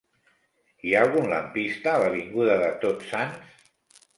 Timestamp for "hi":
0.87-0.95